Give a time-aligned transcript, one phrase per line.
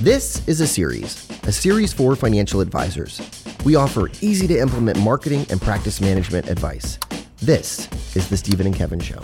[0.00, 3.18] This is a series, a series for financial advisors.
[3.64, 6.98] We offer easy to implement marketing and practice management advice.
[7.38, 9.18] This is the Stephen and Kevin Show.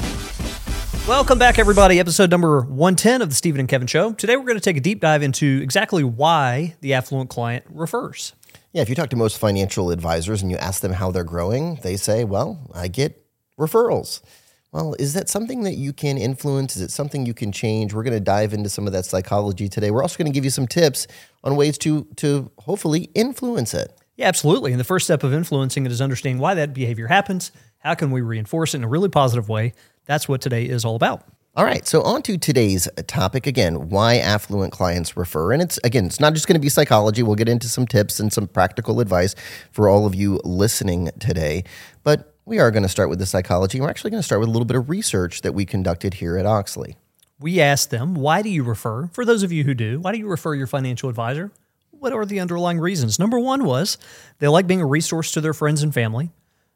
[1.06, 2.00] Welcome back, everybody.
[2.00, 4.14] Episode number 110 of the Stephen and Kevin Show.
[4.14, 8.33] Today, we're going to take a deep dive into exactly why the affluent client refers.
[8.73, 11.81] Yeah, if you talk to most financial advisors and you ask them how they're growing,
[11.83, 13.23] they say, well, I get
[13.59, 14.23] referrals.
[14.73, 16.77] Well, is that something that you can influence?
[16.77, 17.93] Is it something you can change?
[17.93, 19.91] We're going to dive into some of that psychology today.
[19.91, 21.07] We're also going to give you some tips
[21.45, 23.93] on ways to to hopefully influence it.
[24.16, 24.73] Yeah, absolutely.
[24.73, 27.53] And the first step of influencing it is understanding why that behavior happens.
[27.79, 29.75] How can we reinforce it in a really positive way?
[30.07, 31.25] That's what today is all about.
[31.55, 35.52] All right, so on to today's topic again, why affluent clients refer.
[35.52, 37.23] And it's again, it's not just going to be psychology.
[37.23, 39.35] We'll get into some tips and some practical advice
[39.71, 41.65] for all of you listening today.
[42.05, 43.80] But we are going to start with the psychology.
[43.80, 46.37] We're actually going to start with a little bit of research that we conducted here
[46.37, 46.96] at Oechsli.
[47.38, 49.09] We asked them, why do you refer?
[49.12, 51.51] For those of you who do, why do you refer your financial advisor?
[51.91, 53.18] What are the underlying reasons?
[53.18, 53.98] Number one was
[54.38, 56.30] they like being a resource to their friends and family.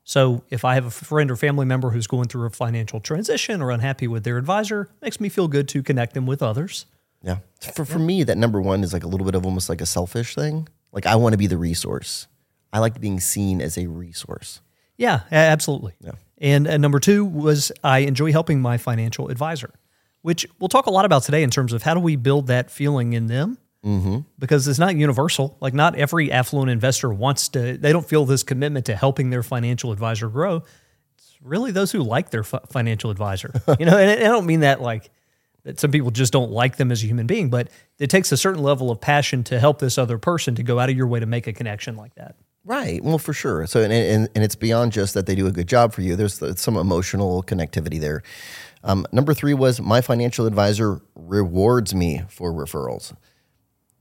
[0.05, 3.61] So if I have a friend or family member who's going through a financial transition
[3.61, 6.87] or unhappy with their advisor, makes me feel good to connect them with others.
[7.23, 7.39] Yeah.
[7.75, 9.87] For, for me, that number one is like a little bit of almost like a
[9.87, 10.69] selfish thing.
[10.93, 12.29] Like I want to be the resource.
[12.73, 14.61] I like being seen as a resource.
[14.97, 15.95] Yeah, absolutely.
[16.01, 16.13] Yeah.
[16.39, 19.73] And, and number two was I enjoy helping my financial advisor,
[20.23, 22.71] which we'll talk a lot about today in terms of how do we build that
[22.71, 23.59] feeling in them.
[23.85, 24.19] Mm-hmm.
[24.39, 25.57] Because it's not universal.
[25.61, 29.45] Like, not every affluent investor wants to, they don't feel this commitment to helping their
[29.45, 30.65] financial advisor grow.
[31.17, 33.53] It's really those who like their f- financial advisor.
[33.79, 35.11] you know, and I don't mean that like,
[35.63, 38.37] that some people just don't like them as a human being, but it takes a
[38.37, 41.21] certain level of passion to help this other person to go out of your way
[41.21, 42.37] to make a connection like that.
[42.67, 43.03] Right.
[43.03, 43.65] Well, for sure.
[43.69, 46.17] So, and, and, and it's beyond just that they do a good job for you.
[46.17, 48.25] There's some emotional connectivity there.
[48.83, 53.15] Um, number three was my financial advisor rewards me for referrals.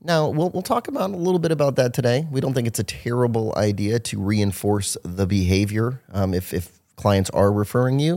[0.02, 2.26] Now, we'll, we'll talk about a little bit about that today.
[2.28, 7.30] We don't think it's a terrible idea to reinforce the behavior um, if, if clients
[7.30, 8.14] are referring you.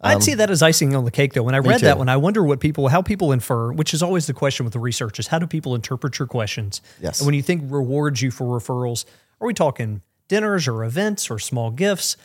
[0.00, 1.42] Um, I'd see that as icing on the cake, though.
[1.42, 4.26] When I read that one, I wonder what people, how people infer, which is always
[4.26, 6.82] the question with the research, is how do people interpret your questions?
[7.00, 7.20] Yes.
[7.20, 9.06] And when you think rewards you for referrals,
[9.40, 12.16] are we talking dinners or events or small gifts?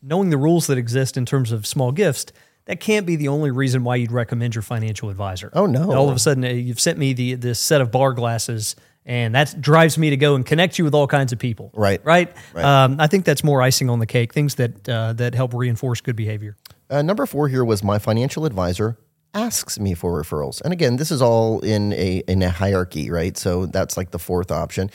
[0.00, 2.26] Knowing the rules that exist in terms of small gifts,
[2.66, 5.50] that can't be the only reason why you'd recommend your financial advisor.
[5.54, 5.92] Oh no!
[5.92, 9.34] All of a sudden, uh, you've sent me the this set of bar glasses, and
[9.34, 11.70] that drives me to go and connect you with all kinds of people.
[11.74, 12.04] Right.
[12.04, 12.30] Right.
[12.52, 12.64] Right.
[12.64, 14.32] Um, I think that's more icing on the cake.
[14.34, 16.56] Things that uh, that help reinforce good behavior.
[16.90, 18.98] Uh, number four here was my financial advisor
[19.34, 23.36] asks me for referrals, and again, this is all in a in a hierarchy, right?
[23.36, 24.90] So that's like the fourth option.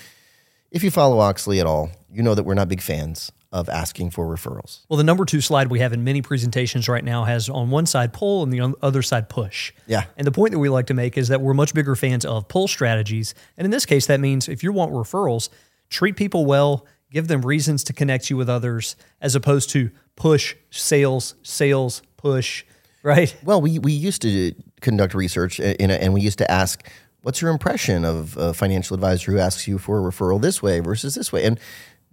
[0.73, 4.09] If you follow Oechsli at all, you know that we're not big fans of asking
[4.09, 4.79] for referrals.
[4.89, 7.85] Well, the number two slide we have in many presentations right now has on one
[7.85, 9.72] side pull and the other side push.
[9.85, 10.06] Yeah.
[10.17, 12.47] And the point that we like to make is that we're much bigger fans of
[12.47, 13.35] pull strategies.
[13.56, 15.50] And in this case, that means if you want referrals,
[15.91, 20.56] treat people well, give them reasons to connect you with others, as opposed to push,
[20.72, 22.66] sales, sales, push,
[23.03, 23.35] right?
[23.44, 26.83] Well, we, we used to conduct research uh, in a, and we used to ask,
[27.23, 30.79] what's your impression of a financial advisor who asks you for a referral this way
[30.79, 31.44] versus this way?
[31.45, 31.59] And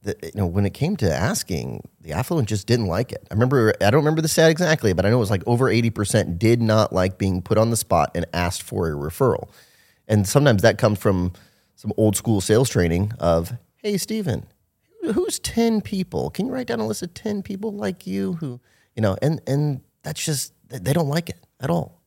[0.02, 3.26] the, you know, when it came to asking, the affluent just didn't like it.
[3.30, 5.66] I remember, I don't remember the stat exactly, but I know it was like over
[5.66, 9.50] 80% did not like being put on the spot and asked for a referral.
[10.08, 11.32] And sometimes that comes from
[11.74, 14.46] some old school sales training of, hey, Stephen,
[15.12, 16.30] who's 10 people?
[16.30, 18.60] Can you write down a list of 10 people like you who,
[18.94, 21.99] you know, and, and that's just, they don't like it at all.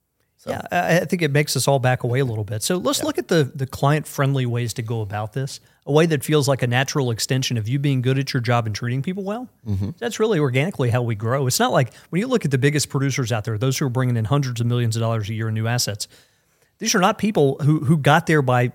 [0.44, 0.50] So.
[0.50, 2.64] Yeah, I think it makes us all back away a little bit.
[2.64, 3.06] So let's yeah.
[3.06, 5.62] look at the the client friendly ways to go about this.
[5.86, 8.66] A way that feels like a natural extension of you being good at your job
[8.66, 9.48] and treating people well.
[9.66, 9.92] Mm-hmm.
[10.00, 11.48] That's really organically how we grow.
[11.48, 13.90] It's not like when you look at the biggest producers out there, those who are
[13.90, 16.10] bringing in hundreds of millions of dollars a year in new assets.
[16.80, 18.74] These are not people who who got there by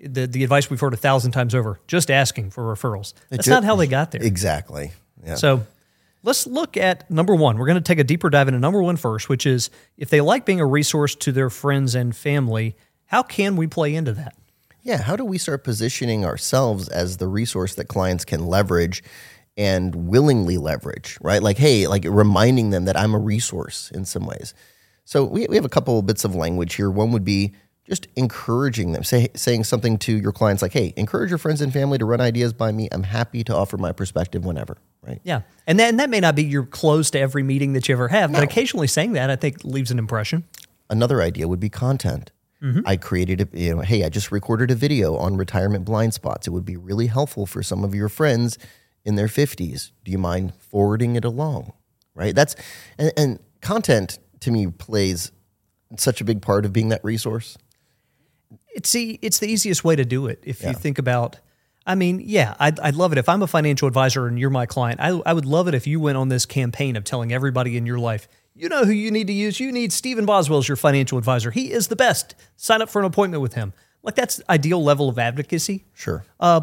[0.00, 3.12] the the advice we've heard a thousand times over, just asking for referrals.
[3.28, 4.22] That's just, not how they got there.
[4.32, 4.92] Exactly.
[5.26, 5.34] Yeah.
[5.34, 5.66] So
[6.22, 7.58] Let's look at number one.
[7.58, 10.20] We're going to take a deeper dive into number one first, which is if they
[10.20, 14.34] like being a resource to their friends and family, how can we play into that?
[14.82, 19.02] Yeah, how do we start positioning ourselves as the resource that clients can leverage
[19.56, 21.42] and willingly leverage, right?
[21.42, 24.54] Like, hey, like reminding them that I'm a resource in some ways.
[25.04, 26.90] So we, we have a couple bits of language here.
[26.90, 27.52] One would be
[27.84, 31.72] just encouraging them, say, saying something to your clients like, hey, encourage your friends and
[31.72, 32.88] family to run ideas by me.
[32.92, 35.20] I'm happy to offer my perspective whenever, right?
[35.24, 35.42] Yeah.
[35.66, 38.08] And that, and that may not be your close to every meeting that you ever
[38.08, 38.38] have, no.
[38.38, 40.44] but occasionally saying that, I think, leaves an impression.
[40.88, 42.30] Another idea would be content.
[42.62, 42.80] Mm-hmm.
[42.86, 46.46] I created a, you know, hey, I just recorded a video on retirement blind spots.
[46.46, 48.58] It would be really helpful for some of your friends
[49.04, 49.90] in their 50s.
[50.04, 51.72] Do you mind forwarding it along?
[52.14, 52.34] Right?
[52.34, 52.54] That's,
[52.96, 55.32] and, and content to me plays
[55.96, 57.58] such a big part of being that resource
[58.74, 60.42] It's the it's the easiest way to do it.
[60.44, 61.36] If you think about,
[61.86, 64.66] I mean, yeah, I'd, I'd love it if I'm a financial advisor and you're my
[64.66, 65.00] client.
[65.00, 67.86] I, I would love it if you went on this campaign of telling everybody in
[67.86, 69.60] your life, you know who you need to use.
[69.60, 71.50] You need Stephen Boswell as your financial advisor.
[71.50, 72.34] He is the best.
[72.56, 73.72] Sign up for an appointment with him.
[74.02, 75.84] Like that's ideal level of advocacy.
[75.94, 76.24] Sure.
[76.40, 76.62] Uh,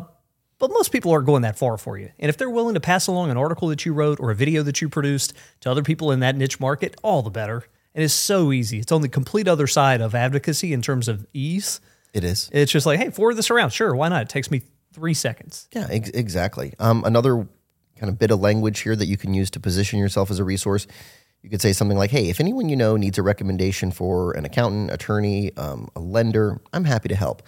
[0.58, 2.12] but most people aren't going that far for you.
[2.20, 4.62] And if they're willing to pass along an article that you wrote or a video
[4.64, 7.66] that you produced to other people in that niche market, all the better.
[7.96, 8.80] And it's so easy.
[8.80, 11.80] It's on the complete other side of advocacy in terms of ease.
[12.14, 12.50] It is.
[12.52, 13.72] It's just like, hey, forward this around.
[13.72, 14.24] Sure, why not?
[14.24, 14.62] It takes me
[14.94, 15.68] three seconds.
[15.74, 16.74] Yeah, ex- exactly.
[16.80, 17.48] Um, another
[17.98, 20.44] kind of bit of language here that you can use to position yourself as a
[20.44, 20.88] resource.
[21.44, 24.46] You could say something like, "Hey, if anyone you know needs a recommendation for an
[24.46, 27.44] accountant, attorney, um, a lender, I'm happy to help."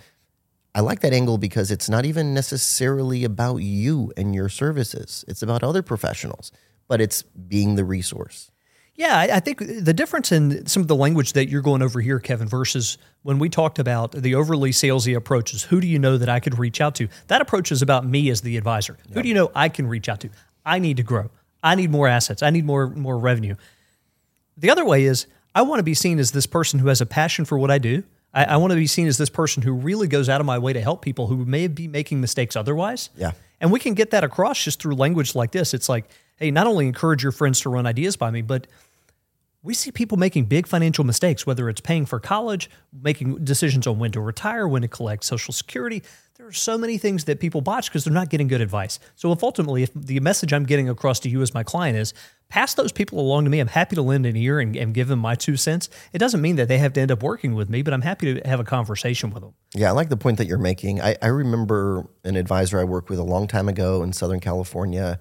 [0.74, 5.26] I like that angle because it's not even necessarily about you and your services.
[5.28, 6.52] It's about other professionals,
[6.88, 8.52] but it's being the resource.
[8.96, 12.02] Yeah, I, I think the difference in some of the language that you're going over
[12.02, 16.18] here, Kevin, versus when we talked about the overly salesy approaches, who do you know
[16.18, 17.08] that I could reach out to?
[17.28, 18.98] That approach is about me as the advisor.
[19.14, 20.30] Who do you know I can reach out to?
[20.66, 21.32] I need to grow.
[21.64, 22.44] I need more assets.
[22.44, 23.56] I need more more revenue.
[24.58, 27.06] The other way is I want to be seen as this person who has a
[27.06, 28.04] passion for what I do.
[28.34, 30.58] I, I want to be seen as this person who really goes out of my
[30.58, 33.10] way to help people who may be making mistakes otherwise.
[33.16, 33.32] Yeah.
[33.60, 35.74] And we can get that across just through language like this.
[35.74, 36.10] It's like,
[36.42, 38.68] hey, not only encourage your friends to run ideas by me, but
[39.64, 44.00] we see people making big financial mistakes, whether it's paying for college, making decisions on
[44.00, 46.02] when to retire, when to collect Social Security.
[46.36, 49.00] There are so many things that people botch because they're not getting good advice.
[49.16, 52.16] So, if ultimately, if the message I'm getting across to you as my client is
[52.50, 55.08] pass those people along to me, I'm happy to lend an ear and, and give
[55.08, 55.90] them my two cents.
[56.12, 58.34] It doesn't mean that they have to end up working with me, but I'm happy
[58.34, 59.54] to have a conversation with them.
[59.76, 61.00] Yeah, I like the point that you're making.
[61.00, 65.20] I, I remember an advisor I worked with a long time ago in Southern California.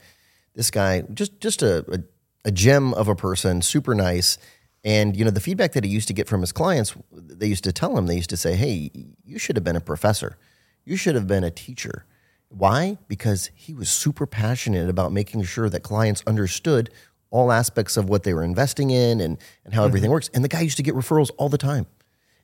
[0.55, 2.01] This guy, just just a, a,
[2.47, 4.39] a gem of a person, super nice.
[4.83, 7.65] And you know, the feedback that he used to get from his clients, they used
[7.65, 8.91] to tell him, they used to say, "Hey,
[9.25, 10.39] you should have been a professor.
[10.85, 12.07] You should have been a teacher."
[12.49, 12.99] Why?
[13.07, 16.91] Because he was super passionate about making sure that clients understood
[17.31, 19.89] all aspects of what they were investing in and, and how mm-hmm.
[19.89, 20.31] everything works.
[20.35, 21.87] And the guy used to get referrals all the time.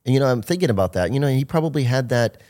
[0.05, 1.12] And you know, I'm thinking about that.
[1.12, 2.41] You know, he probably had that.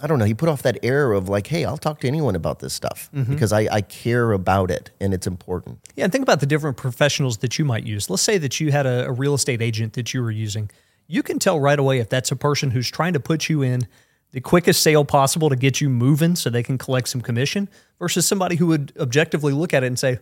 [0.00, 0.24] I don't know.
[0.24, 3.10] He put off that air of like, "Hey, I'll talk to anyone about this stuff
[3.12, 3.32] mm-hmm.
[3.32, 6.76] because I, I care about it and it's important." Yeah, and think about the different
[6.76, 8.08] professionals that you might use.
[8.08, 10.70] Let's say that you had a, a real estate agent that you were using.
[11.08, 13.88] You can tell right away if that's a person who's trying to put you in
[14.32, 17.68] the quickest sale possible to get you moving so they can collect some commission
[17.98, 20.18] versus somebody who would objectively look at it and say,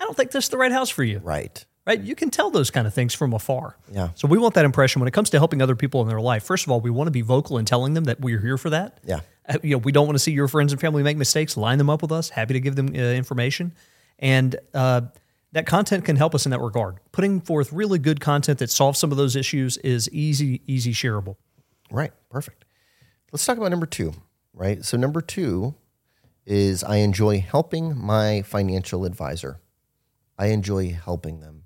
[0.00, 1.18] I don't think this is the right house for you.
[1.18, 1.64] Right.
[1.84, 2.00] Right?
[2.00, 3.76] You can tell those kind of things from afar.
[3.90, 4.10] Yeah.
[4.14, 6.44] So we want that impression when it comes to helping other people in their life.
[6.44, 8.70] First of all, we want to be vocal in telling them that we're here for
[8.70, 9.00] that.
[9.04, 9.20] Yeah.
[9.48, 11.56] Uh, You know, we don't want to see your friends and family make mistakes.
[11.56, 12.28] Line them up with us.
[12.28, 13.72] Happy to give them uh, information,
[14.20, 15.00] and uh,
[15.50, 16.98] that content can help us in that regard.
[17.10, 21.34] Putting forth really good content that solves some of those issues is easy, easy shareable.
[21.90, 22.12] Right.
[22.30, 22.64] Perfect.
[23.32, 24.14] Let's talk about number two.
[24.54, 24.84] Right.
[24.84, 25.74] So number two
[26.46, 29.60] is I enjoy helping my financial advisor.
[30.38, 31.61] I enjoy helping them.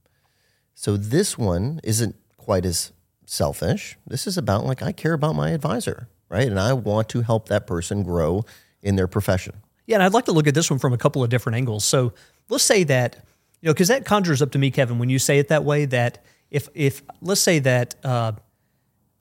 [0.79, 2.93] So this one isn't quite as
[3.25, 3.97] selfish.
[4.07, 6.47] This is about like I care about my advisor, right?
[6.47, 8.45] And I want to help that person grow
[8.83, 9.55] in their profession.
[9.87, 11.85] Yeah, and I'd like to look at this one from a couple of different angles.
[11.85, 12.13] So
[12.51, 13.17] let's say that,
[13.63, 15.87] you know, because that conjures up to me, Kevin, when you say it that way,
[15.87, 18.33] that if if let's say that uh,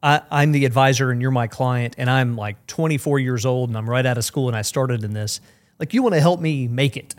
[0.03, 3.77] I, I'm the advisor and you're my client, and I'm like 24 years old and
[3.77, 5.39] I'm right out of school and I started in this,
[5.79, 7.15] like you want to help me make it.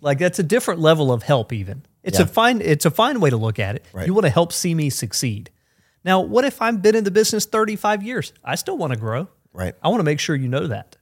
[0.00, 1.52] Like that's a different level of help.
[1.52, 3.84] Even it's a fine it's a fine way to look at it.
[3.92, 4.06] Right.
[4.06, 5.50] You want to help see me succeed.
[6.04, 8.32] Now, what if I've been in the business 35 years?
[8.44, 9.28] I still want to grow.
[9.52, 9.74] Right.
[9.82, 10.96] I want to make sure you know that.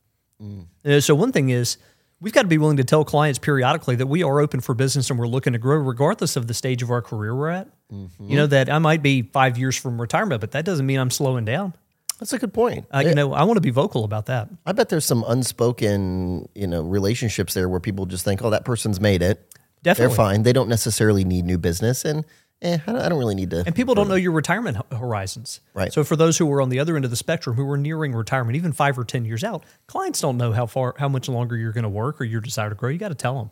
[0.84, 1.76] Uh, so one thing is
[2.20, 5.10] we've got to be willing to tell clients periodically that we are open for business
[5.10, 7.68] and we're looking to grow regardless of the stage of our career we're at.
[7.90, 11.10] You know that I might be five years from retirement, but that doesn't mean I'm
[11.10, 11.74] slowing down.
[12.20, 12.86] That's a good point.
[12.94, 14.48] Uh, you know, I want to be vocal about that.
[14.64, 18.64] I bet there's some unspoken, you know, relationships there where people just think, "Oh, that
[18.64, 19.44] person's made it.
[19.82, 20.08] Definitely.
[20.08, 20.42] They're fine.
[20.42, 22.24] They don't necessarily need new business, and
[22.60, 24.96] eh, I don't, I don't really need to." And people don't know your retirement ho-
[24.96, 25.60] horizons.
[25.74, 25.92] Right.
[25.92, 28.12] So for those who are on the other end of the spectrum, who are nearing
[28.14, 31.56] retirement, even five or ten years out, clients don't know how far, how much longer
[31.56, 32.90] you're going to work or your desire to grow.
[32.90, 33.50] You got to tell them.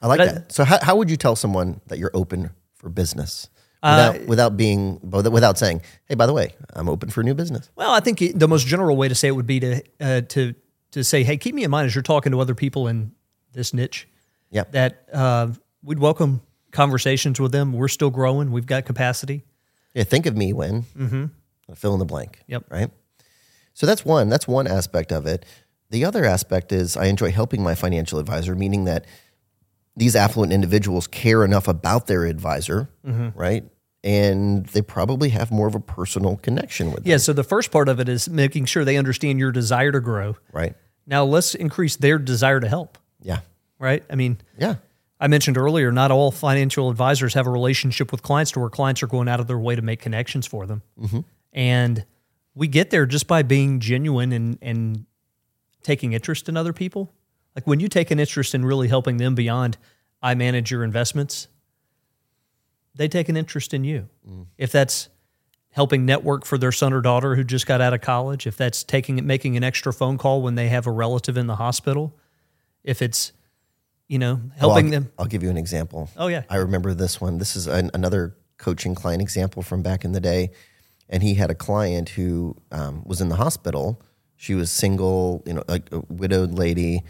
[0.00, 0.52] I like But I- that.
[0.52, 3.48] So, how, how would you tell someone that you're open for business
[3.82, 7.70] Uh, without, without being without saying, "Hey, by the way, I'm open for new business."
[7.76, 10.54] Well, I think the most general way to say it would be to uh, to
[10.92, 13.10] to say, "Hey, keep me in mind as you're talking to other people in
[13.52, 14.06] this niche."
[14.50, 14.72] Yep.
[14.72, 15.48] That uh,
[15.82, 17.72] we'd welcome conversations with them.
[17.72, 18.50] We're still growing.
[18.52, 19.44] We've got capacity.
[19.94, 21.74] Yeah, think of me when mm-hmm.
[21.74, 22.40] fill in the blank.
[22.46, 22.64] Yep.
[22.70, 22.90] Right.
[23.74, 24.28] So that's one.
[24.28, 25.44] That's one aspect of it.
[25.90, 29.04] The other aspect is I enjoy helping my financial advisor, meaning that
[29.96, 33.64] these affluent individuals care enough about their advisor, right?
[34.06, 37.16] and they probably have more of a personal connection with them, Yeah.
[37.16, 40.36] So the first part of it is making sure they understand your desire to grow.
[40.52, 40.74] right?
[41.06, 42.98] Now let's increase their desire to help.
[43.20, 43.40] Yeah,
[43.78, 44.02] Right.
[44.08, 44.76] I mean, yeah,
[45.18, 49.02] I mentioned earlier, not all financial advisors have a relationship with clients to where clients
[49.02, 50.82] are going out of their way to make connections for them.
[51.00, 51.20] Mm-hmm.
[51.52, 52.04] And
[52.54, 55.06] we get there just by being genuine and, and
[55.82, 57.12] taking interest in other people.
[57.54, 59.78] Like when you take an interest in really helping them beyond,
[60.22, 61.48] I manage your investments,
[62.94, 64.08] they take an interest in you.
[64.28, 64.46] Mm.
[64.58, 65.08] If that's
[65.70, 68.82] helping network for their son or daughter who just got out of college, if that's
[68.82, 72.18] taking making an extra phone call when they have a relative in the hospital,
[72.82, 73.32] if it's
[74.08, 75.12] you know Well, helping I'll, them.
[75.18, 76.10] I'll give you an example.
[76.16, 77.38] Oh yeah, I remember this one.
[77.38, 80.50] This is an, another coaching client example from back in the day.
[81.08, 84.02] And he had a client who um, was in the hospital.
[84.36, 87.04] She was single, you know, like a widowed lady.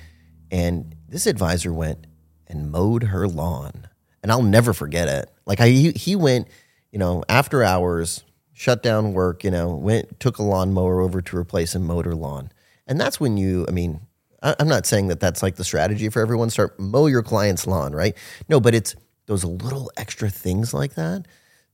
[0.50, 2.06] And this advisor went
[2.46, 3.88] and mowed her lawn.
[4.22, 5.30] And I'll never forget it.
[5.46, 6.48] Like I, he, he went,
[6.92, 8.22] you know, after hours,
[8.52, 12.50] shut down work, you know, went, took a lawnmower over to replace a motor lawn.
[12.86, 14.00] And that's when you, I mean,
[14.42, 16.50] I'm not saying that that's like the strategy for everyone.
[16.50, 18.16] Start mow your client's lawn, right?
[18.48, 18.94] No, but it's
[19.26, 21.26] those little extra things like that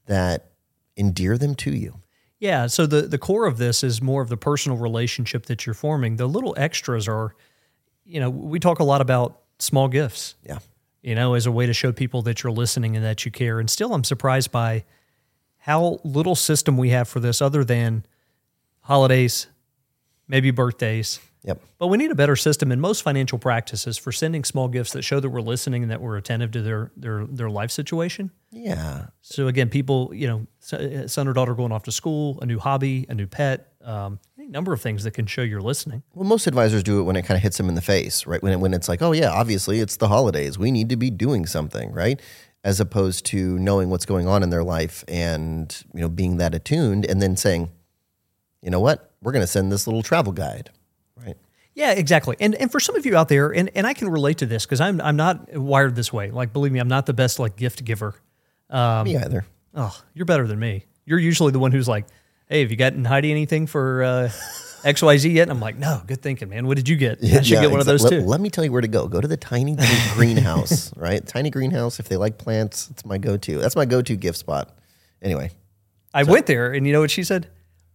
[0.06, 0.52] that
[0.96, 2.00] endear them to you.
[2.38, 2.66] yeah.
[2.66, 6.16] So the the core of this is more of the personal relationship that you're forming.
[6.16, 7.34] The little extras are,
[8.04, 10.34] you know, we talk a lot about small gifts.
[10.44, 10.58] Yeah.
[11.02, 13.58] you know, as a way to show people that you're listening and that you care.
[13.60, 14.84] And still, I'm surprised by
[15.58, 18.04] how little system we have for this other than
[18.82, 19.46] holidays,
[20.28, 21.20] maybe birthdays.
[21.44, 21.60] Yep.
[21.78, 25.02] But we need a better system in most financial practices for sending small gifts that
[25.02, 28.30] show that we're listening and that we're attentive to their their their life situation.
[28.52, 29.06] Yeah.
[29.22, 32.60] So again, people, you know, son son or daughter going off to school, a new
[32.60, 36.04] hobby, a new pet, um, any number of things that can show you're listening.
[36.14, 38.40] Well, most advisors do it when it kind of hits them in the face, right?
[38.40, 40.58] When it, when it's like, oh yeah, obviously it's the holidays.
[40.58, 42.20] We need to be doing something, right?
[42.62, 46.54] As opposed to knowing what's going on in their life and you know being that
[46.54, 47.72] attuned, and then saying,
[48.60, 50.70] you know what, we're going to send this little travel guide?
[51.74, 52.36] Yeah, exactly.
[52.38, 54.66] And and for some of you out there, and, and I can relate to this
[54.66, 56.30] because I'm I'm not wired this way.
[56.30, 58.14] Like believe me, I'm not the best like gift giver.
[58.68, 59.46] Um, Me either.
[59.74, 60.84] Oh, you're better than me.
[61.06, 62.06] You're usually the one who's like,
[62.48, 64.30] "Hey, have you gotten Heidi anything for uh,
[64.84, 66.66] X Y Z yet?" And I'm like, "No, good thinking, man.
[66.66, 67.18] What did you get?
[67.22, 68.88] I should Yeah, get one of those too." Let, let me tell you where to
[68.88, 69.08] go.
[69.08, 69.76] Go to the tiny
[70.14, 71.26] greenhouse, right?
[71.26, 71.98] Tiny greenhouse.
[71.98, 73.58] If they like plants, it's my go-to.
[73.58, 74.76] That's my go-to gift spot.
[75.22, 75.50] Anyway,
[76.12, 77.48] I went there, and you know what she said?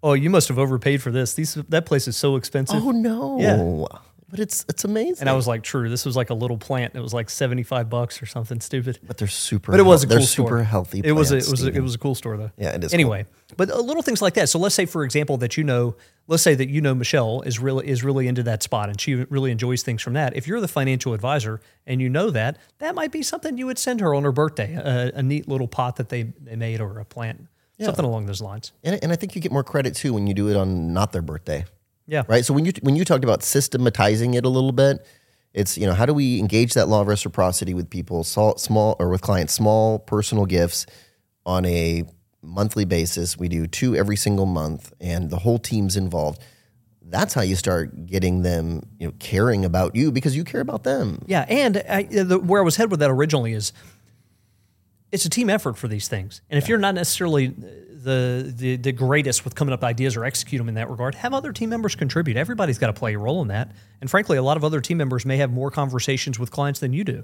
[0.07, 1.33] Oh, you must have overpaid for this.
[1.33, 2.81] These that place is so expensive.
[2.83, 3.99] oh no, Yeah.
[4.29, 5.21] but it's it's amazing.
[5.21, 6.95] And I was like, "True, this was like a little plant.
[6.95, 9.71] It was like seventy five bucks or something stupid." but they're super.
[9.71, 10.63] But it was a health- they're cool super store.
[10.63, 11.01] healthy.
[11.03, 12.51] It was a, it was a, it was a cool store though.
[12.57, 13.25] Yeah, it is Anyway,
[13.57, 14.49] but uh, little things like that.
[14.49, 15.95] So let's say, for example, that you know,
[16.27, 19.15] let's say that you know Michelle is really is really into that spot and she
[19.15, 20.35] really enjoys things from that.
[20.37, 23.77] If you're the financial advisor and you know that, that might be something you would
[23.79, 26.99] send her on her birthday, a, a neat little pot that they they made or
[26.99, 27.47] a plant,
[27.79, 28.71] something along those lines.
[28.83, 31.11] and, and I think you get more credit too when you do it on not
[31.11, 31.65] their birthday,
[32.07, 32.43] Yeah, right?
[32.45, 35.05] So when you when you talked about systematizing it a little bit,
[35.53, 38.95] it's you know how do we engage that law of reciprocity with people, small, small
[38.99, 40.85] or with clients, small personal gifts
[41.45, 42.03] on a
[42.41, 43.37] monthly basis.
[43.37, 46.41] We do two every single month, and the whole team's involved.
[47.09, 50.83] That's how you start getting them, you know, caring about you because you care about
[50.83, 51.21] them.
[51.25, 53.71] Yeah, and I, the, where I was headed with that originally is
[55.11, 56.41] it's a team effort for these things.
[56.49, 57.51] And if you're not necessarily uh,
[58.03, 61.15] the, the the greatest with coming up with ideas or execute them in that regard,
[61.15, 62.37] have other team members contribute.
[62.37, 63.71] Everybody's got to play a role in that.
[64.01, 66.93] And frankly, a lot of other team members may have more conversations with clients than
[66.93, 67.23] you do.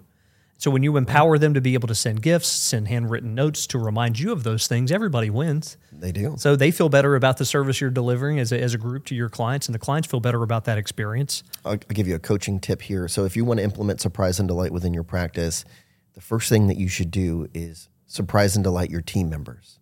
[0.58, 3.78] So when you empower them to be able to send gifts, send handwritten notes to
[3.78, 5.78] remind you of those things, everybody wins.
[5.92, 6.36] They do.
[6.38, 9.16] So they feel better about the service you're delivering as a, as a group to
[9.16, 11.44] your clients, and the clients feel better about that experience.
[11.66, 13.10] I'll, I'll give you a coaching tip here.
[13.10, 15.66] So, if you want to implement surprise and delight within your practice,
[16.14, 19.80] the first thing that you should do is surprise and delight your team members,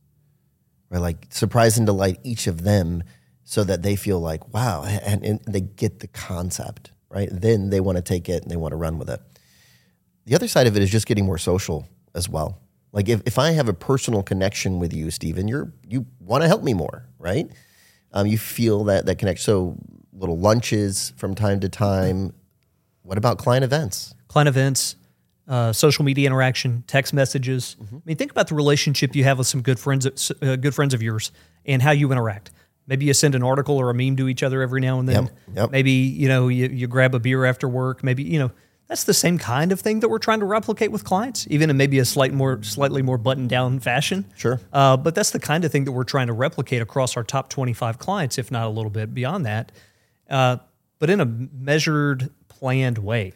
[0.89, 1.01] right?
[1.01, 3.03] Like surprise and delight each of them,
[3.43, 7.29] so that they feel like wow, and, and they get the concept, right?
[7.31, 9.19] Then they want to take it and they want to run with it.
[10.25, 12.59] The other side of it is just getting more social as well.
[12.93, 16.47] Like if, if I have a personal connection with you, Stephen, you're you want to
[16.47, 17.50] help me more, right?
[18.13, 19.43] Um, you feel that that connection.
[19.43, 19.77] So
[20.13, 22.33] little lunches from time to time.
[23.03, 24.13] What about client events?
[24.31, 24.95] client events,
[25.51, 27.75] uh, social media interaction, text messages.
[27.84, 27.96] Mm-hmm.
[27.98, 30.93] I mean, think about the relationship you have with some good friends, uh, good friends
[30.93, 31.34] of yours,
[31.65, 32.51] and how you interact.
[32.88, 35.24] Maybe you send an article or a meme to each other every now and then.
[35.24, 35.72] Yep, yep.
[35.72, 38.01] Maybe you know you, you grab a beer after work.
[38.01, 38.51] Maybe you know
[38.88, 41.75] that's the same kind of thing that we're trying to replicate with clients, even in
[41.75, 44.31] maybe a slight more, slightly more buttoned down fashion.
[44.38, 44.60] Sure.
[44.72, 47.50] Uh, but that's the kind of thing that we're trying to replicate across our top
[47.50, 49.74] 25 clients, if not a little bit beyond that,
[50.29, 50.58] uh,
[51.00, 53.34] but in a measured, planned way.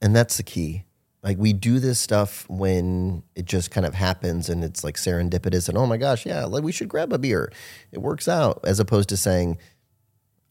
[0.00, 0.84] And that's the key.
[1.24, 5.68] Like we do this stuff when it just kind of happens and it's like serendipitous
[5.70, 7.50] and oh my gosh, yeah, like we should grab a beer.
[7.92, 9.56] It works out as opposed to saying,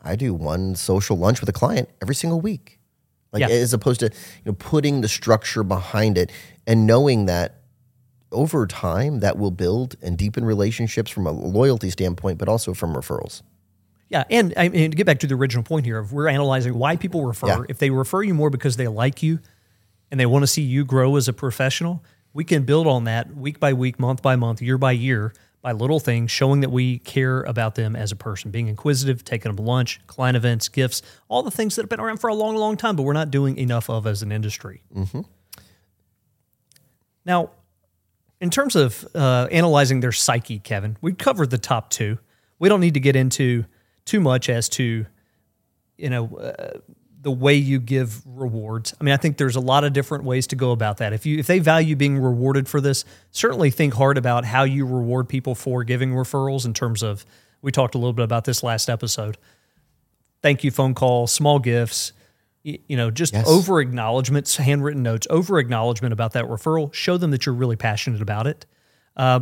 [0.01, 2.80] I do one social lunch with a client every single week.
[3.32, 3.50] Like Yeah.
[3.50, 4.12] as opposed to you
[4.46, 6.32] know putting the structure behind it
[6.65, 7.62] and knowing that
[8.32, 12.96] over time that will build and deepen relationships from a loyalty standpoint, but also from
[12.96, 13.44] referrals.
[14.10, 16.74] Yeah, and I mean, to get back to the original point here, if we're analyzing
[16.74, 17.63] why people refer, Yeah.
[17.70, 19.39] if they refer you more because they like you
[20.13, 22.03] and they want to see you grow as a professional,
[22.34, 25.72] we can build on that week by week, month by month, year by year, by
[25.72, 29.55] little things, showing that we care about them as a person, being inquisitive, taking them
[29.55, 32.55] to lunch, client events, gifts, all the things that have been around for a long,
[32.55, 34.84] long time, but we're not doing enough of as an industry.
[37.25, 37.50] Now,
[38.39, 42.20] in terms of uh, analyzing their psyche, Kevin, we covered the top two.
[42.60, 43.65] We don't need to get into
[44.05, 45.08] too much as to,
[45.98, 46.77] you know, uh,
[47.24, 48.94] the way you give rewards.
[49.00, 51.13] I mean, I think there's a lot of different ways to go about that.
[51.13, 54.86] If you if they value being rewarded for this, certainly think hard about how you
[54.86, 56.65] reward people for giving referrals.
[56.65, 57.25] In terms of,
[57.62, 59.38] we talked a little bit about this last episode.
[60.42, 62.12] Thank you phone call, small gifts,
[62.63, 63.48] you know, just Yes.
[63.48, 66.94] over acknowledgments, handwritten notes, over acknowledgement about that referral.
[66.94, 68.65] Show them that you're really passionate about it.
[69.15, 69.42] Uh,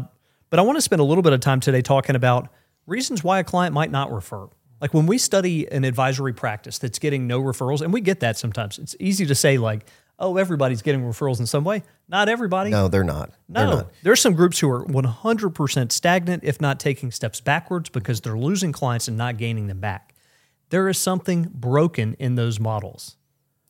[0.51, 2.49] but I want to spend a little bit of time today talking about
[2.85, 4.47] reasons why a client might not refer.
[4.81, 8.37] Like when we study an advisory practice that's getting no referrals, and we get that
[8.37, 8.79] sometimes.
[8.79, 9.85] It's easy to say like,
[10.17, 12.71] "Oh, everybody's getting referrals in some way." Not everybody.
[12.71, 13.29] No, they're not.
[13.47, 13.91] They're No, not.
[14.01, 18.71] there's some groups who are 100% stagnant, if not taking steps backwards, because they're losing
[18.71, 20.15] clients and not gaining them back.
[20.69, 23.17] There is something broken in those models.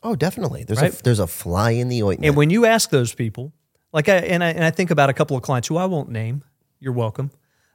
[0.03, 0.63] Oh, definitely.
[0.63, 0.97] There's Right.
[0.97, 2.25] a there's a fly in the ointment.
[2.29, 3.51] And when you ask those people,
[3.91, 6.09] like I and I and I think about a couple of clients who I won't
[6.09, 6.43] name.
[6.79, 7.31] You're welcome.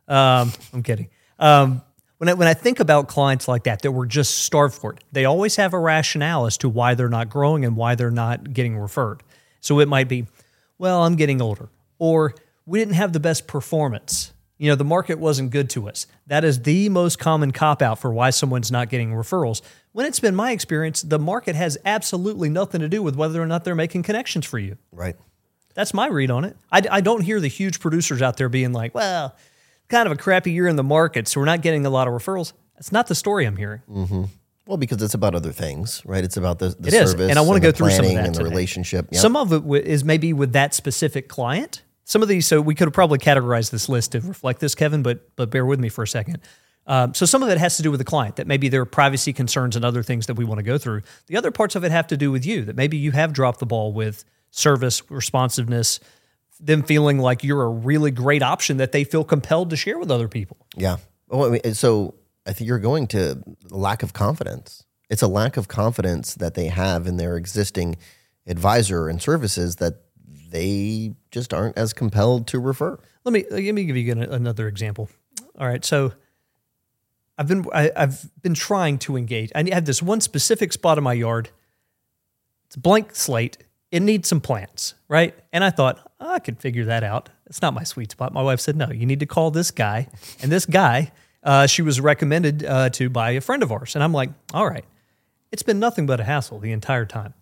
[0.08, 1.08] Um, I'm kidding.
[1.38, 1.82] Um,
[2.18, 5.04] when I when I think about clients like that that were just starved for it,
[5.12, 8.52] they always have a rationale as to why they're not growing and why they're not
[8.52, 9.22] getting referred.
[9.60, 10.26] So it might be,
[10.78, 11.68] well, I'm getting older,
[11.98, 14.32] or we didn't have the best performance.
[14.58, 16.06] You know, the market wasn't good to us.
[16.28, 19.60] That is the most common cop out for why someone's not getting referrals.
[19.92, 23.46] When it's been my experience, the market has absolutely nothing to do with whether or
[23.46, 24.78] not they're making connections for you.
[24.92, 25.16] right.
[25.74, 26.56] That's my read on it.
[26.72, 29.36] I, I don't hear the huge producers out there being like, well,
[29.88, 32.14] kind of a crappy year in the market, so we're not getting a lot of
[32.14, 32.52] referrals.
[32.74, 33.82] That's not the story I'm hearing.
[34.66, 36.24] Well, because it's about other things, right?
[36.24, 38.24] It's about the, the It is, service and I wanna go through some of that
[38.26, 38.50] and the today.
[38.50, 39.08] relationship.
[39.12, 39.20] Yeah.
[39.20, 41.82] Some of it is maybe with that specific client.
[42.04, 45.02] Some of these, so we could have probably categorized this list to reflect this, Kevin,
[45.02, 46.38] but but bear with me for a second.
[46.88, 48.84] Um, so some of it has to do with the client, that maybe there are
[48.86, 51.02] privacy concerns and other things that we want to go through.
[51.26, 53.58] The other parts of it have to do with you, that maybe you have dropped
[53.58, 55.98] the ball with service, responsiveness,
[56.58, 60.10] them feeling like you're a really great option that they feel compelled to share with
[60.10, 60.66] other people.
[60.76, 60.96] Yeah.
[61.28, 62.14] Well, I mean, so
[62.46, 64.84] I think you're going to lack of confidence.
[65.10, 67.96] It's a lack of confidence that they have in their existing
[68.46, 70.02] advisor and services that
[70.50, 72.98] they just aren't as compelled to refer.
[73.24, 75.08] Let me let me give you another example.
[75.58, 76.12] All right, so
[77.36, 79.50] I've been I, I've been trying to engage.
[79.54, 81.50] I have this one specific spot in my yard.
[82.66, 83.58] It's a blank slate.
[83.90, 85.34] It needs some plants, right?
[85.52, 87.28] And I thought "Oh, I could figure that out.
[87.46, 88.32] It's not my sweet spot.
[88.32, 90.08] My wife said, "No, you need to call this guy."
[90.42, 93.94] And this guy, uh, she was recommended uh, to by a friend of ours.
[93.94, 94.84] And I'm like, "All right."
[95.52, 97.32] It's been nothing but a hassle the entire time.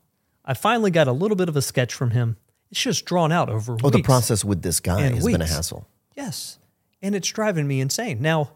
[0.44, 2.36] I finally got a little bit of a sketch from him.
[2.70, 4.06] It's just drawn out over Oh, the weeks.
[4.06, 5.50] process with this guy And has been a weeks.
[5.54, 5.88] hassle.
[6.14, 6.58] Yes.
[7.00, 8.20] And it's driving me insane.
[8.20, 8.50] Now,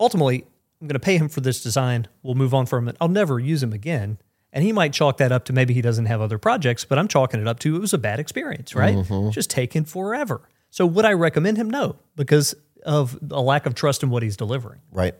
[0.00, 0.44] ultimately,
[0.80, 2.08] I'm going to pay him for this design.
[2.22, 2.96] We'll move on from it.
[3.00, 4.18] I'll never use him again.
[4.52, 7.06] And he might chalk that up to maybe he doesn't have other projects, but I'm
[7.08, 9.06] chalking it up to it was a bad experience, right?
[9.30, 10.40] Just taking forever.
[10.70, 11.70] So would I recommend him?
[11.70, 14.80] No, because of a lack of trust in what he's delivering.
[14.90, 15.14] Right.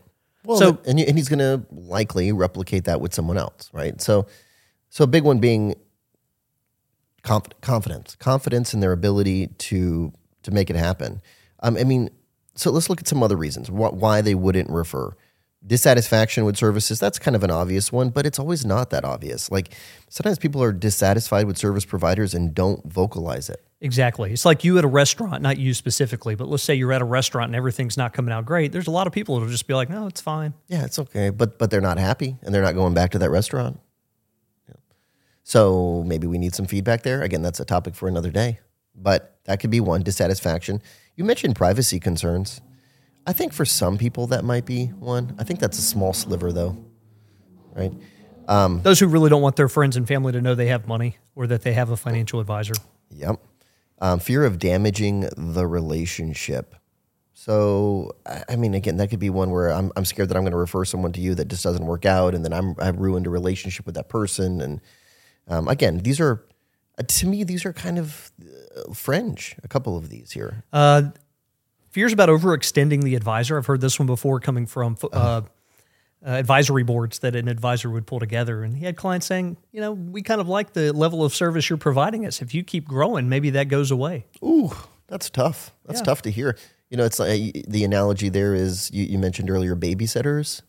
[0.45, 4.01] Well, So- and, and he's going to likely replicate that with someone else, right?
[4.01, 4.27] So,
[4.89, 5.75] so a big one being
[7.23, 10.13] conf- confidence, confidence in their ability to
[10.43, 11.21] to make it happen.
[11.63, 12.09] Um, I mean,
[12.55, 15.15] so let's look at some other reasons wh- why they wouldn't refer.
[15.67, 19.51] Dissatisfaction with services, that's kind of an obvious one, but it's always not that obvious.
[19.51, 19.75] Like
[20.09, 23.63] sometimes people are dissatisfied with service providers and don't vocalize it.
[23.83, 24.33] Exactly.
[24.33, 27.05] It's like you at a restaurant, not you specifically, but let's say you're at a
[27.07, 28.73] restaurant and everything's not coming out great.
[28.73, 30.55] There's a lot of people that'll just be like, no, it's fine.
[30.69, 33.31] Yeah, it's okay, but but they're not happy and they're not going back to that
[33.31, 33.81] restaurant.
[34.67, 34.77] Yeah.
[35.43, 37.23] So maybe we need some feedback there.
[37.23, 38.61] Again, that's a topic for another day.
[38.95, 40.83] But that could be one dissatisfaction.
[41.17, 42.61] You mentioned privacy concerns.
[43.27, 45.35] I think for some people that might be one.
[45.39, 46.77] I think that's a small sliver though.
[47.73, 47.93] Right?
[48.83, 51.47] Those who really don't want their friends and family to know they have money or
[51.47, 52.75] that they have a financial advisor.
[53.11, 53.41] Yep.
[54.01, 56.75] Um, fear of damaging the relationship.
[57.33, 60.43] So, I I mean, again, that could be one where I'm, I'm scared that I'm
[60.43, 62.99] going to refer someone to you that just doesn't work out, and then I'm I've
[62.99, 64.61] ruined a relationship with that person.
[64.61, 64.81] And
[65.47, 66.45] um, again, these are
[66.99, 69.57] Uh, to me, these are kind of uh, fringe.
[69.63, 70.65] A couple of these here.
[70.73, 71.03] Uh,
[71.91, 73.57] fears about overextending the advisor.
[73.59, 75.43] I've heard this one before coming from uh, uh,
[76.23, 78.63] advisory boards that an advisor would pull together.
[78.63, 81.69] And he had clients saying, you know, we kind of like the level of service
[81.69, 82.41] you're providing us.
[82.43, 84.27] If you keep growing, maybe that goes away.
[84.43, 84.71] Ooh,
[85.09, 85.73] that's tough.
[85.85, 86.05] That's Yeah.
[86.05, 86.57] tough to hear.
[86.91, 90.63] You know, it's like the analogy there is you, you mentioned earlier babysitters,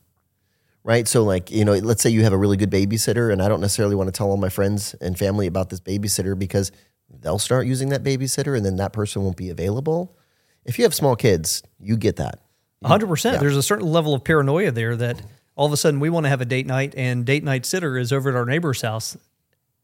[0.84, 1.06] right?
[1.08, 3.60] So, like, you know, let's say you have a really good babysitter, and I don't
[3.60, 6.70] necessarily want to tell all my friends and family about this babysitter because
[7.10, 10.16] they'll start using that babysitter and then that person won't be available.
[10.64, 12.38] If you have small kids, you get that.
[12.82, 13.40] A hundred percent.
[13.40, 15.20] There's a certain level of paranoia there that
[15.54, 17.96] all of a sudden we want to have a date night and date night sitter
[17.98, 19.16] is over at our neighbor's house.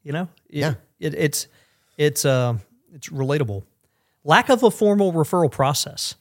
[0.02, 0.74] You know, It- Yeah.
[0.98, 1.46] it, it's
[1.96, 2.58] it's uh,
[2.94, 3.62] it's relatable.
[4.24, 6.14] Lack of a formal referral process.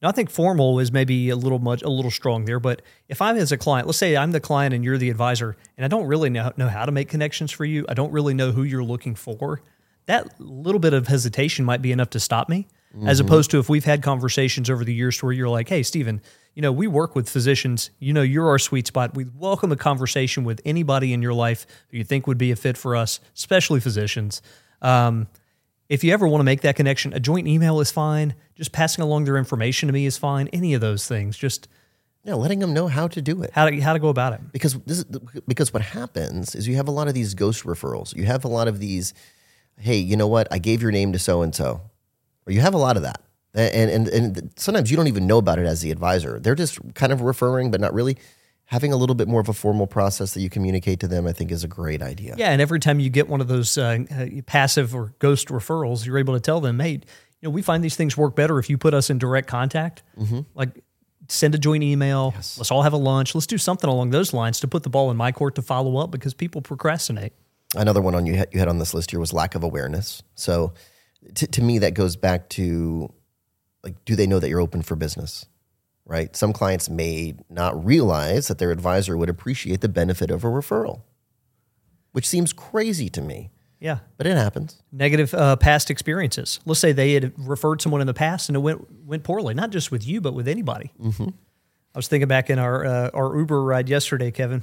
[0.00, 3.20] Now, I think formal is maybe a little much a little strong there, but if
[3.20, 5.88] I'm as a client, let's say I'm the client and you're the advisor, and I
[5.88, 8.62] don't really know, know how to make connections for you, I don't really know who
[8.62, 9.60] you're looking for.
[10.06, 12.68] That little bit of hesitation might be enough to stop me,
[13.06, 15.82] as opposed to if we've had conversations over the years to where you're like, "Hey,
[15.82, 16.20] Stephen,
[16.54, 17.90] you know, we work with physicians.
[17.98, 19.14] You know, you're our sweet spot.
[19.14, 22.56] We welcome a conversation with anybody in your life who you think would be a
[22.56, 24.42] fit for us, especially physicians."
[24.82, 25.28] Um,
[25.88, 28.34] if you ever want to make that connection, a joint email is fine.
[28.54, 30.48] Just passing along their information to me is fine.
[30.48, 31.66] Any of those things, just
[32.24, 33.50] Yeah, letting them know how to do it.
[33.54, 34.40] how to how to go about it.
[34.52, 35.04] because this is
[35.46, 38.14] because what happens is you have a lot of these ghost referrals.
[38.14, 39.14] You have a lot of these,
[39.78, 40.46] hey, you know what?
[40.50, 41.80] I gave your name to so and so,
[42.48, 43.22] or you have a lot of that,
[43.54, 46.40] and and and sometimes you don't even know about it as the advisor.
[46.40, 48.16] They're just kind of referring, but not really.
[48.70, 51.32] Having a little bit more of a formal process that you communicate to them, I
[51.32, 52.34] think, is a great idea.
[52.36, 56.04] Yeah, and every time you get one of those uh, uh, passive or ghost referrals,
[56.04, 57.00] you're able to tell them, "Hey,
[57.40, 60.02] you know, we find these things work better if you put us in direct contact.
[60.54, 60.82] Like,
[61.28, 62.32] send a joint email.
[62.36, 63.34] Let's all have a lunch.
[63.34, 65.96] Let's do something along those lines to put the ball in my court to follow
[65.98, 67.32] up because people procrastinate.
[67.76, 70.22] Another one on you had, you had on this list here was lack of awareness.
[70.34, 70.72] So,
[71.34, 73.12] to, to me, that goes back to
[73.84, 75.46] like, do they know that you're open for business?
[76.04, 76.34] Right.
[76.34, 81.02] Some clients may not realize that their advisor would appreciate the benefit of a referral,
[82.12, 84.82] which seems crazy to me, Yeah, but it happens.
[84.90, 86.60] negative uh, past experiences.
[86.64, 89.68] Let's say they had referred someone in the past and it went went poorly, not
[89.70, 90.92] just with you, but with anybody.
[90.98, 94.62] I was thinking back in our uh, our Uber ride yesterday, Kevin.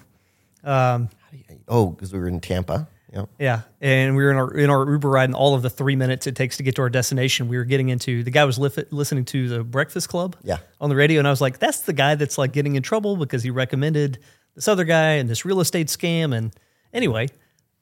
[1.68, 2.88] Oh, because we were in Tampa.
[3.16, 3.26] Yeah.
[3.40, 5.96] Yeah, and we were in our in our Uber ride, and all of the three
[5.96, 8.24] minutes it takes to get to our destination, we were getting into.
[8.24, 10.58] The guy was lif- listening to the Breakfast Club, Yeah.
[10.82, 13.16] on the radio, and I was like, "That's the guy that's like getting in trouble
[13.16, 14.20] because he recommended
[14.56, 16.52] this other guy and this real estate scam." And
[16.94, 17.30] anyway,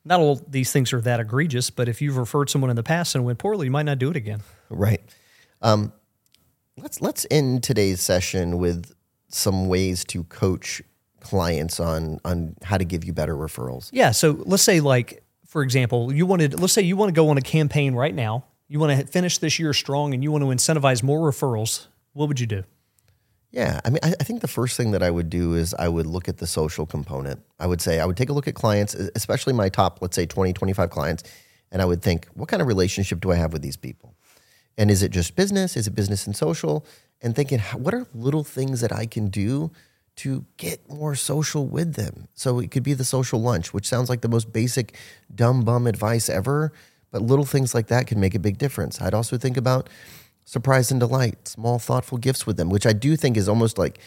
[0.05, 3.15] not all these things are that egregious, but if you've referred someone in the past
[3.15, 4.41] and went poorly, you might not do it again.
[4.69, 5.01] Right.
[5.63, 5.93] Um,
[6.77, 8.93] let's let's end today's session with
[9.29, 10.81] some ways to coach
[11.21, 13.89] clients on on how to give you better referrals.
[13.93, 14.11] Yeah.
[14.11, 15.22] So let's say, like,
[15.53, 18.43] for example, you wanted, let's say you want to go on a campaign right now.
[18.67, 21.85] You want to finish this year strong and you want to incentivize more referrals.
[22.13, 22.63] What would you do?
[23.51, 25.89] Yeah, I mean, I, I think the first thing that I would do is I
[25.89, 27.43] would look at the social component.
[27.59, 30.25] I would say I would take a look at clients, especially my top, let's say
[30.25, 31.21] 20, 25 clients,
[31.71, 34.15] and I would think, what kind of relationship do I have with these people?
[34.75, 35.77] And is it just business?
[35.77, 36.83] Is it business and social?
[37.21, 39.69] And thinking, what are little things that I can do
[40.17, 42.27] to get more social with them?
[42.33, 44.97] So it could be the social lunch, which sounds like the most basic,
[45.33, 46.71] dumb bum advice ever,
[47.11, 49.01] but little things like that can make a big difference.
[49.01, 49.89] I'd also think about
[50.45, 53.99] surprise and delight, small thoughtful gifts with them, which I do think is almost like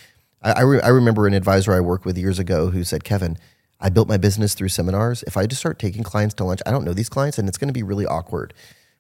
[0.43, 3.39] I, I, re- I remember an advisor I worked with years ago who said, Kevin,
[3.81, 5.23] I built my business through seminars.
[5.25, 7.59] If I just start taking clients to lunch, I don't know these clients and it's
[7.59, 8.55] going to be really awkward.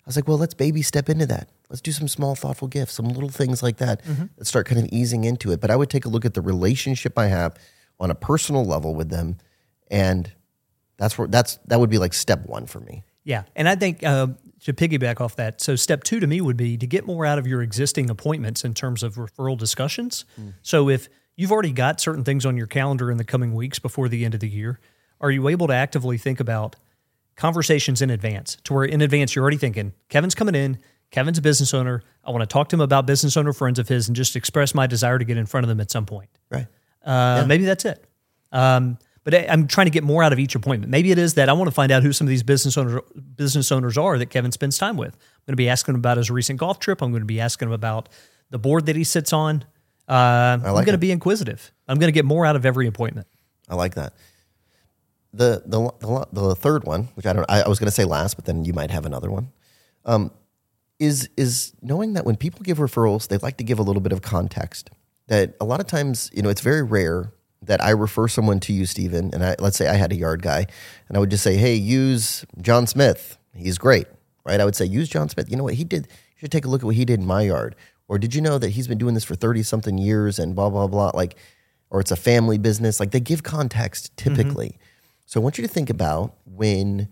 [0.07, 1.49] I was like, well, let's baby step into that.
[1.69, 4.03] Let's do some small thoughtful gifts, some little things like that
[4.38, 5.61] that start kind of easing into it.
[5.61, 7.57] But I would take a look at the relationship I have
[7.99, 9.38] on a personal level with them.
[9.90, 10.31] And
[10.97, 13.03] that's where that's that would be like step one for me.
[13.25, 14.29] Yeah, and I think uh,
[14.61, 17.40] to piggyback off that, so step two to me would be to get more out
[17.40, 20.25] of your existing appointments in terms of referral discussions.
[20.62, 24.09] So if you've already got certain things on your calendar in the coming weeks before
[24.09, 24.79] the end of the year,
[25.21, 26.77] are you able to actively think about
[27.37, 30.79] conversations in advance to where in advance you're already thinking, Kevin's coming in,
[31.11, 32.03] Kevin's a business owner.
[32.25, 34.75] I want to talk to him about business owner friends of his and just express
[34.75, 36.31] my desire to get in front of them at some point.
[36.51, 36.66] Right.
[37.05, 38.05] Uh, Maybe that's it.
[38.53, 40.88] Um, but I'm trying to get more out of each appointment.
[40.90, 43.03] Maybe it is that I want to find out who some of these business owners
[43.35, 45.14] business owners are that Kevin spends time with.
[45.14, 47.03] I'm going to be asking him about his recent golf trip.
[47.03, 48.09] I'm going to be asking him about
[48.51, 49.64] the board that he sits on.
[50.09, 51.72] Uh, I'm like going to be inquisitive.
[51.88, 53.27] I'm going to get more out of every appointment.
[53.68, 54.12] I like that.
[55.37, 58.05] The the the, the third one, which I don't, I, I was going to say
[58.05, 59.53] last, but then you might have another one,
[60.05, 60.31] um,
[60.99, 64.12] is is knowing that when people give referrals, they like to give a little bit
[64.12, 64.90] of context.
[65.29, 68.72] That a lot of times, you know, it's very rare that I refer someone to
[68.72, 70.66] you, Stephen, and I, let's say I had a yard guy,
[71.09, 73.38] and I would just say, "Hey, use John Smith.
[73.55, 74.07] He's great,
[74.44, 74.61] right?
[74.61, 75.51] I would say use John Smith.
[75.51, 76.07] You know what he did?
[76.37, 77.75] You should take a look at what he did in my yard.
[78.09, 80.70] Or did you know that he's been doing this for 30 something years and blah,
[80.70, 81.11] blah, blah?
[81.12, 81.37] Like,
[81.90, 83.01] or it's a family business.
[83.01, 84.79] Like they give context typically.
[85.27, 87.09] So I want you to think about when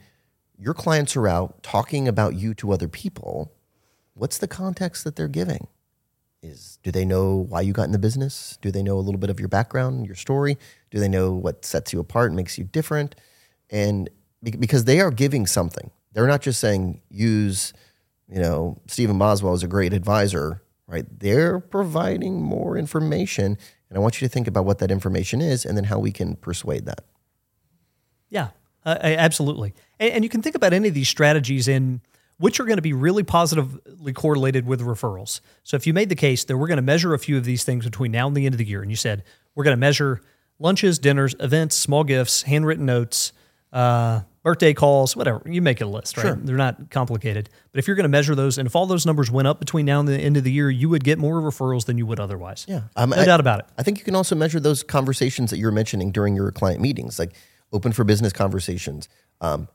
[0.56, 3.52] your clients are out talking about you to other people,
[4.14, 5.66] what's the context that they're giving?
[6.40, 8.56] Is do they know why you got in the business?
[8.62, 10.56] Do they know a little bit of your background, your story?
[10.92, 13.16] Do they know what sets you apart and makes you different?
[13.68, 14.08] And
[14.42, 15.90] because they are giving something.
[16.12, 17.72] They're not just saying use,
[18.28, 21.06] you know, Stephen Boswell is a great advisor, right?
[21.18, 23.58] They're providing more information.
[23.88, 26.12] And I want you to think about what that information is and then how we
[26.12, 27.04] can persuade that.
[28.34, 28.48] Yeah,
[28.84, 29.74] uh, absolutely.
[29.98, 32.00] And, and you can think about any of these strategies in
[32.38, 35.40] which are going to be really positively correlated with referrals.
[35.62, 37.62] So if you made the case that we're going to measure a few of these
[37.62, 39.22] things between now and the end of the year, and you said
[39.54, 40.20] we're going to measure
[40.58, 43.32] lunches, dinners, events, small gifts, handwritten notes,
[43.72, 46.26] uh, birthday calls, whatever, you make a list, right?
[46.26, 46.36] Sure.
[46.36, 47.48] They're not complicated.
[47.72, 49.86] But if you're going to measure those, and if all those numbers went up between
[49.86, 52.20] now and the end of the year, you would get more referrals than you would
[52.20, 52.66] otherwise.
[52.68, 53.66] Yeah, um, no I- doubt about it.
[53.78, 57.18] I think you can also measure those conversations that you're mentioning during your client meetings,
[57.18, 57.32] like
[57.72, 59.08] open for business conversations
[59.40, 59.68] um,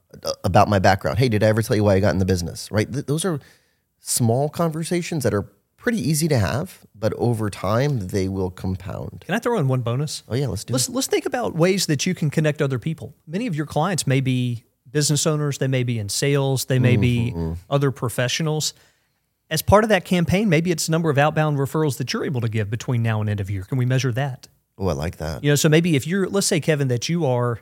[0.43, 1.19] about my background.
[1.19, 2.71] Hey, did I ever tell you why I got in the business?
[2.71, 2.91] Right?
[2.91, 3.39] Th- those are
[3.99, 9.23] small conversations that are pretty easy to have, but over time they will compound.
[9.25, 10.23] Can I throw in one bonus?
[10.28, 10.73] Oh yeah, let's do.
[10.73, 13.15] Let's let's think about ways that you can connect other people.
[13.25, 16.97] Many of your clients may be business owners, they may be in sales, they may
[16.97, 17.34] be
[17.69, 18.73] other professionals.
[19.52, 22.41] As part of that campaign, maybe it's the number of outbound referrals that you're able
[22.41, 23.63] to give between now and end of year.
[23.63, 24.47] Can we measure that?
[24.78, 25.43] Oh, I like that.
[25.43, 27.60] You know, so maybe if you're, let's say, Kevin, that you are,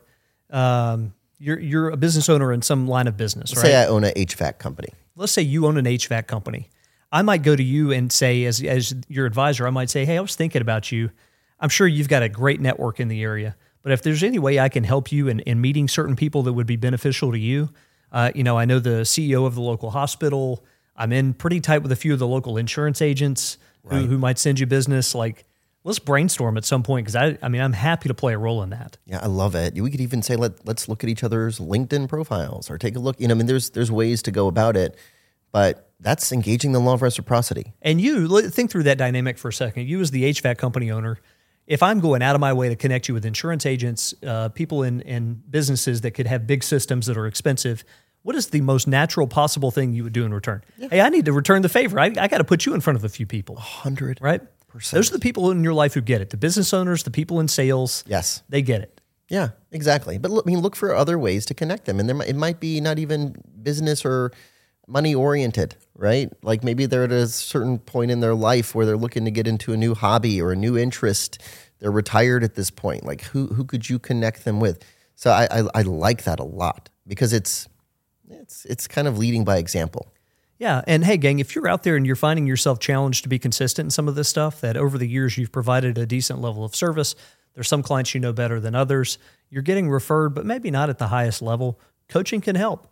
[0.50, 3.62] um, you're you're a business owner in some line of business, right?
[3.62, 4.90] Say I own a HVAC company.
[5.16, 6.70] let's say you own an HVAC company.
[7.12, 10.18] I might go to you and say, as as your advisor, I might say, hey,
[10.18, 11.12] I was thinking about you.
[11.60, 14.60] I'm sure you've got a great network in the area, but if there's any way
[14.60, 17.70] I can help you in, in meeting certain people that would be beneficial to you,
[18.12, 20.64] uh, you know, I know the CEO of the local hospital.
[20.96, 23.58] I'm in pretty tight with a few of the local insurance agents
[23.88, 25.16] who, who might send you business.
[25.16, 25.46] Like,
[25.88, 28.62] let's brainstorm at some point because I, I mean, I'm happy to play a role
[28.62, 28.98] in that.
[29.06, 29.74] Yeah, I love it.
[29.76, 33.00] We could even say let let's look at each other's LinkedIn profiles or take a
[33.00, 33.20] look.
[33.20, 34.96] You know, I mean, there's there's ways to go about it,
[35.52, 37.74] but that's engaging the law of reciprocity.
[37.82, 39.88] And you think through that dynamic for a second.
[39.88, 41.18] You, as the HVAC company owner,
[41.66, 44.84] if I'm going out of my way to connect you with insurance agents, uh, people
[44.84, 47.84] in, in businesses that could have big systems that are expensive,
[48.22, 50.64] what is the most natural possible thing you would do in return?
[50.78, 52.00] Hey, I need to return the favor.
[52.00, 54.42] I, I got to put you in front of a few people, Hundred right?
[54.92, 56.30] Those are the people in your life who get it.
[56.30, 58.44] The business owners, the people in sales, Yes.
[58.50, 59.02] they get it.
[59.30, 60.18] Yeah, exactly.
[60.18, 62.36] But look, I mean, look for other ways to connect them, and there might, it
[62.36, 64.32] might be not even business or
[64.88, 66.32] money oriented, right?
[66.42, 69.46] Like maybe they're at a certain point in their life where they're looking to get
[69.46, 71.42] into a new hobby or a new interest.
[71.80, 73.04] They're retired at this point.
[73.04, 74.82] Like who who could you connect them with?
[75.16, 77.68] So I I, I like that a lot because it's
[78.30, 80.08] it's it's kind of leading by example.
[80.60, 80.82] Yeah.
[80.88, 83.88] And hey, gang, if you're out there and you're finding yourself challenged to be consistent
[83.88, 86.76] in some of this stuff, that over the years you've provided a decent level of
[86.76, 87.16] service,
[87.54, 89.18] there's some clients you know better than others,
[89.50, 92.88] you're getting referred, but maybe not at the highest level, coaching can help.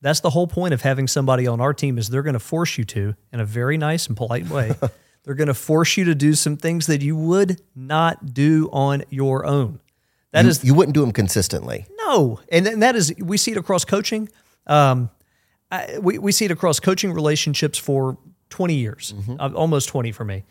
[0.00, 2.78] That's the whole point of having somebody on our team is they're going to force
[2.78, 4.72] you to, in a very nice and polite way,
[5.24, 9.02] they're going to force you to do some things that you would not do on
[9.10, 9.80] your own.
[10.32, 11.86] That You, is you wouldn't do them consistently.
[11.98, 14.28] no, and, and that is we see it across coaching.
[14.66, 15.10] Um,
[15.70, 18.16] I, we we see it across coaching relationships for
[18.50, 20.44] twenty years, uh, almost twenty for me.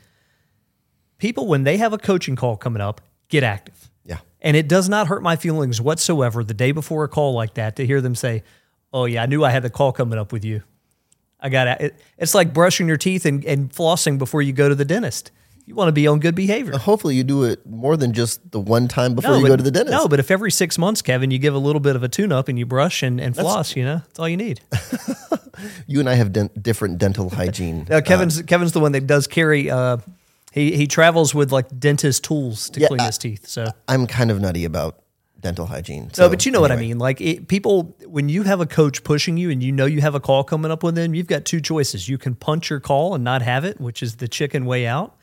[1.17, 4.19] People when they have a coaching call coming up, get active, Yeah.
[4.41, 7.75] and it does not hurt my feelings whatsoever the day before a call like that
[7.77, 8.43] to hear them say,
[8.93, 10.62] "Oh yeah, I knew I had the call coming up with you."
[11.39, 11.95] I got it.
[12.17, 15.32] It's like brushing your teeth and, and flossing before you go to the dentist.
[15.67, 16.77] You want to be on good behavior.
[16.77, 19.63] Hopefully, you do it more than just the one time before you but, go to
[19.63, 19.91] the dentist.
[19.91, 22.32] No, but if every six months, Kevin, you give a little bit of a tune
[22.32, 24.62] up and you brush and, and floss, you know, that's all you need.
[25.88, 27.86] you and I have dent- different dental hygiene.
[27.91, 29.69] Uh, Kevin's Kevin's the one that does carry.
[29.69, 29.97] Uh,
[30.53, 33.45] he he travels with like dentist tools to Yeah, clean I- his teeth.
[33.45, 35.01] So I'm kind of nutty about
[35.41, 36.12] dental hygiene.
[36.17, 36.97] no, but you know what I mean.
[36.97, 40.15] Like it, people, when you have a coach pushing you and you know you have
[40.15, 42.08] a call coming up with them, you've got two choices.
[42.08, 45.15] You can punch your call and not have it, which is the chicken way out,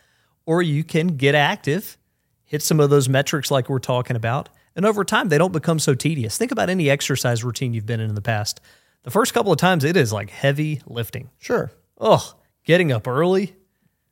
[0.46, 1.96] or you can get active,
[2.44, 5.78] hit some of those metrics like we're talking about, and over time they don't become
[5.78, 6.36] so tedious.
[6.36, 8.60] Think about any exercise routine you've been in in the past.
[9.04, 11.30] The first couple of times it is like heavy lifting.
[11.38, 11.70] Sure.
[12.00, 13.54] Oh, getting up early.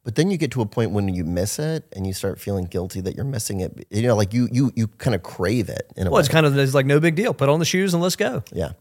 [0.04, 2.64] But then you get to a point when you miss it and you start feeling
[2.64, 3.86] guilty that you're missing it.
[3.90, 6.20] You know, like you you you kind of crave it in a Well, way.
[6.20, 7.32] it's kind of it's like no big deal.
[7.32, 8.42] Put on the shoes and let's go.
[8.52, 8.72] Yeah.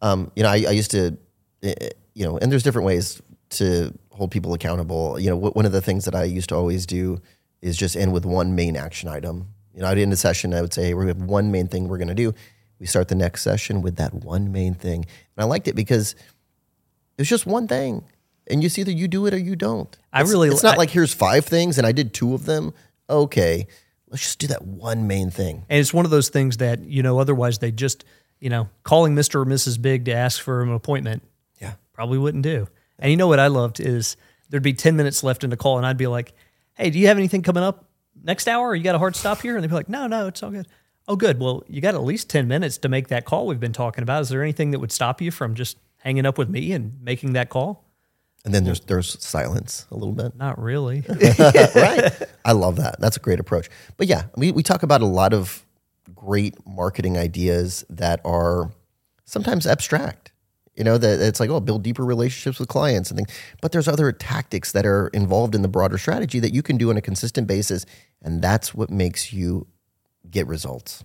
[0.00, 1.16] Um, you know, I, I used to,
[1.62, 5.18] eh, eh, you know, and there's different ways to hold people accountable.
[5.18, 7.20] You know, one of the things that I used to always do
[7.60, 9.48] is just end with one main action item.
[9.74, 11.88] You know, I'd end a session, I would say, hey, we have one main thing
[11.88, 12.34] we're going to do.
[12.78, 15.04] We start the next session with that one main thing.
[15.36, 16.14] And I liked it because
[17.16, 18.04] There's just one thing,
[18.48, 19.96] and you see either you do it or you don't.
[20.12, 22.46] I It's- really- It's not I- like here's five things and I did two of
[22.46, 22.72] them.
[23.08, 23.66] Okay,
[24.08, 25.64] let's just do that one main thing.
[25.68, 28.04] And it's one of those things that, you know, otherwise they just,
[28.40, 29.36] you know, calling Mr.
[29.36, 29.80] or Mrs.
[29.80, 31.22] Big to ask for an appointment
[31.60, 31.74] Yeah.
[31.92, 32.66] probably wouldn't do.
[33.02, 34.16] And you know what I loved is
[34.48, 36.32] there'd be 10 minutes left in the call and I'd be like,
[36.74, 37.84] hey, do you have anything coming up
[38.22, 38.76] next hour?
[38.76, 39.56] You got a hard stop here?
[39.56, 40.68] And they'd be like, no, no, it's all good.
[41.08, 41.40] Oh, good.
[41.40, 44.22] Well, you got at least 10 minutes to make that call we've been talking about.
[44.22, 47.32] Is there anything that would stop you from just hanging up with me and making
[47.32, 47.84] that call?
[48.44, 50.36] And then there's there's silence a little bit.
[50.36, 51.04] Not really.
[51.38, 52.12] right.
[52.44, 53.00] I love that.
[53.00, 53.68] That's a great approach.
[53.96, 55.64] But yeah, we, we talk about a lot of
[56.14, 58.70] great marketing ideas that are
[59.24, 60.31] sometimes abstract.
[60.74, 63.28] You know, that it's like, oh, build deeper relationships with clients and things.
[63.60, 66.88] But there's other tactics that are involved in the broader strategy that you can do
[66.88, 67.84] on a consistent basis.
[68.22, 69.66] And that's what makes you
[70.30, 71.04] get results.